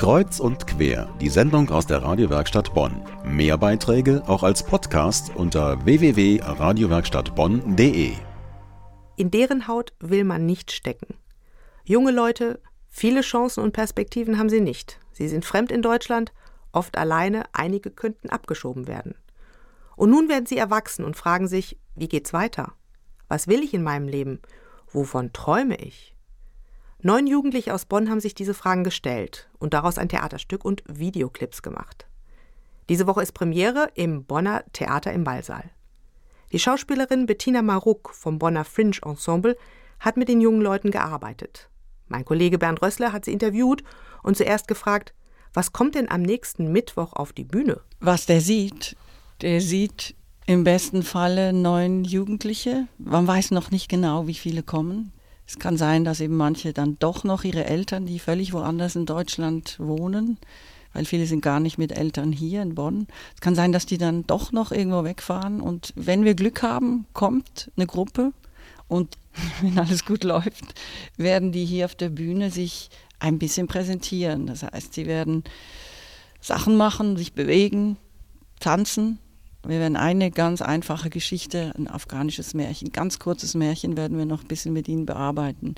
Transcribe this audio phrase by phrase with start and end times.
[0.00, 3.04] Kreuz und quer, die Sendung aus der Radiowerkstatt Bonn.
[3.22, 8.14] Mehr Beiträge auch als Podcast unter www.radiowerkstattbonn.de.
[9.16, 11.18] In deren Haut will man nicht stecken.
[11.84, 14.98] Junge Leute, viele Chancen und Perspektiven haben sie nicht.
[15.12, 16.32] Sie sind fremd in Deutschland,
[16.72, 19.14] oft alleine, einige könnten abgeschoben werden.
[19.96, 22.72] Und nun werden sie erwachsen und fragen sich, wie geht's weiter?
[23.28, 24.40] Was will ich in meinem Leben?
[24.90, 26.16] Wovon träume ich?
[27.02, 31.62] Neun Jugendliche aus Bonn haben sich diese Fragen gestellt und daraus ein Theaterstück und Videoclips
[31.62, 32.06] gemacht.
[32.90, 35.70] Diese Woche ist Premiere im Bonner Theater im Ballsaal.
[36.52, 39.56] Die Schauspielerin Bettina Maruk vom Bonner Fringe Ensemble
[39.98, 41.70] hat mit den jungen Leuten gearbeitet.
[42.08, 43.82] Mein Kollege Bernd Rössler hat sie interviewt
[44.22, 45.14] und zuerst gefragt,
[45.54, 47.80] was kommt denn am nächsten Mittwoch auf die Bühne?
[48.00, 48.96] Was der sieht,
[49.40, 50.14] der sieht
[50.44, 52.88] im besten Falle neun Jugendliche.
[52.98, 55.12] Man weiß noch nicht genau, wie viele kommen.
[55.50, 59.04] Es kann sein, dass eben manche dann doch noch ihre Eltern, die völlig woanders in
[59.04, 60.38] Deutschland wohnen,
[60.92, 63.08] weil viele sind gar nicht mit Eltern hier in Bonn.
[63.34, 65.60] Es kann sein, dass die dann doch noch irgendwo wegfahren.
[65.60, 68.32] Und wenn wir Glück haben, kommt eine Gruppe
[68.86, 69.18] und
[69.60, 70.80] wenn alles gut läuft,
[71.16, 74.46] werden die hier auf der Bühne sich ein bisschen präsentieren.
[74.46, 75.42] Das heißt, sie werden
[76.40, 77.96] Sachen machen, sich bewegen,
[78.60, 79.18] tanzen
[79.66, 84.42] wir werden eine ganz einfache Geschichte, ein afghanisches Märchen, ganz kurzes Märchen werden wir noch
[84.42, 85.74] ein bisschen mit ihnen bearbeiten.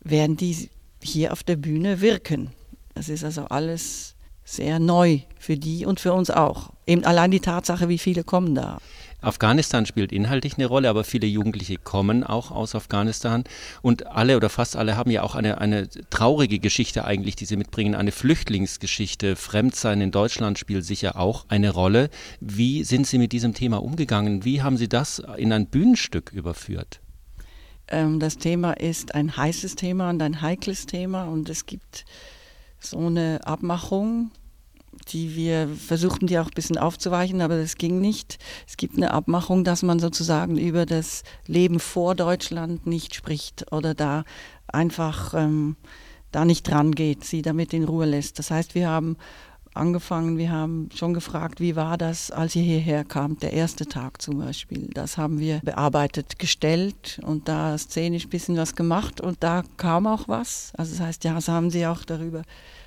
[0.00, 0.68] Werden die
[1.02, 2.50] hier auf der Bühne wirken?
[2.94, 6.70] Das ist also alles sehr neu für die und für uns auch.
[6.86, 8.78] Eben allein die Tatsache, wie viele kommen da.
[9.20, 13.44] Afghanistan spielt inhaltlich eine Rolle, aber viele Jugendliche kommen auch aus Afghanistan
[13.82, 17.56] und alle oder fast alle haben ja auch eine, eine traurige Geschichte eigentlich, die sie
[17.56, 19.34] mitbringen, eine Flüchtlingsgeschichte.
[19.34, 22.10] Fremdsein in Deutschland spielt sicher auch eine Rolle.
[22.40, 24.44] Wie sind Sie mit diesem Thema umgegangen?
[24.44, 27.00] Wie haben Sie das in ein Bühnenstück überführt?
[27.88, 32.04] Ähm, das Thema ist ein heißes Thema und ein heikles Thema und es gibt
[32.78, 34.30] so eine Abmachung
[35.08, 38.38] die wir versuchten, die auch ein bisschen aufzuweichen, aber das ging nicht.
[38.66, 43.94] Es gibt eine Abmachung, dass man sozusagen über das Leben vor Deutschland nicht spricht oder
[43.94, 44.24] da
[44.66, 45.76] einfach ähm,
[46.30, 48.38] da nicht dran geht, sie damit in Ruhe lässt.
[48.38, 49.16] Das heißt, wir haben
[49.74, 54.20] angefangen, wir haben schon gefragt, wie war das, als ihr hierher kamt, der erste Tag
[54.22, 54.88] zum Beispiel.
[54.92, 60.06] Das haben wir bearbeitet, gestellt und da szenisch ein bisschen was gemacht und da kam
[60.06, 60.72] auch was.
[60.76, 62.42] Also das heißt, ja, das haben sie auch darüber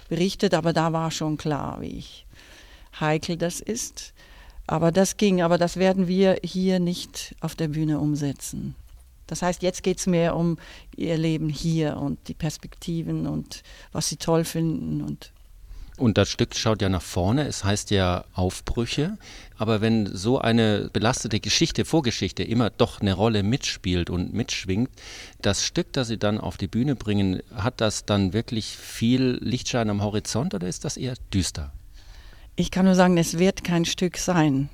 [0.10, 2.04] berichtet, aber da war schon klar, wie
[3.00, 4.14] heikel das ist.
[4.68, 8.76] Aber das ging, aber das werden wir hier nicht auf der Bühne umsetzen.
[9.28, 10.58] Das heißt, jetzt geht es mehr um
[10.96, 13.64] ihr Leben hier und die Perspektiven und
[13.94, 15.32] was sie toll finden und
[16.02, 19.18] und das Stück schaut ja nach vorne, es heißt ja Aufbrüche.
[19.58, 24.90] Aber wenn so eine belastete Geschichte, Vorgeschichte immer doch eine Rolle mitspielt und mitschwingt,
[25.42, 29.90] das Stück, das Sie dann auf die Bühne bringen, hat das dann wirklich viel Lichtschein
[29.90, 31.72] am Horizont oder ist das eher düster?
[32.56, 34.70] Ich kann nur sagen, es wird kein Stück sein.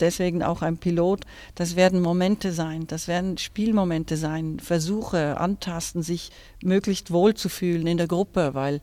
[0.00, 1.24] Deswegen auch ein Pilot.
[1.56, 6.30] Das werden Momente sein, das werden Spielmomente sein, Versuche, antasten, sich
[6.62, 8.80] möglichst wohl zu fühlen in der Gruppe, weil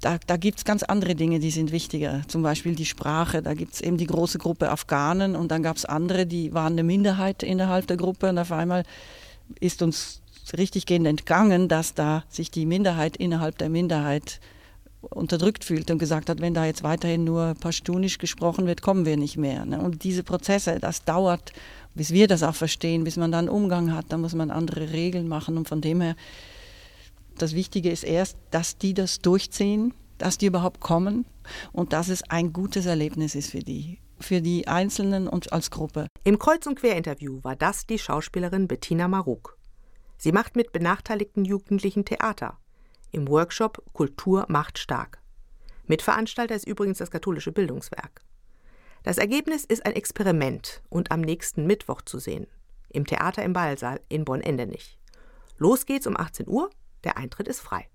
[0.00, 2.22] da, da gibt es ganz andere Dinge, die sind wichtiger.
[2.26, 3.42] Zum Beispiel die Sprache.
[3.42, 6.72] Da gibt es eben die große Gruppe Afghanen und dann gab es andere, die waren
[6.72, 8.84] eine Minderheit innerhalb der Gruppe und auf einmal
[9.60, 10.22] ist uns
[10.56, 14.40] richtig gehend entgangen, dass da sich die Minderheit innerhalb der Minderheit
[15.00, 19.16] unterdrückt fühlt und gesagt hat, wenn da jetzt weiterhin nur Pashtunisch gesprochen wird, kommen wir
[19.16, 19.64] nicht mehr.
[19.64, 19.80] Ne?
[19.80, 21.52] Und diese Prozesse, das dauert,
[21.94, 25.26] bis wir das auch verstehen, bis man dann Umgang hat, da muss man andere Regeln
[25.26, 26.16] machen und von dem her
[27.42, 31.24] das Wichtige ist erst, dass die das durchziehen, dass die überhaupt kommen
[31.72, 36.06] und dass es ein gutes Erlebnis ist für die, für die Einzelnen und als Gruppe.
[36.24, 39.56] Im Kreuz- und Querinterview war das die Schauspielerin Bettina Maruk.
[40.18, 42.58] Sie macht mit benachteiligten Jugendlichen Theater.
[43.10, 45.22] Im Workshop Kultur macht stark.
[45.86, 48.20] Mitveranstalter ist übrigens das katholische Bildungswerk.
[49.02, 52.46] Das Ergebnis ist ein Experiment und am nächsten Mittwoch zu sehen.
[52.90, 54.98] Im Theater im Ballsaal in Bonn-Endenich.
[55.56, 56.70] Los geht's um 18 Uhr
[57.04, 57.88] der Eintritt ist frei.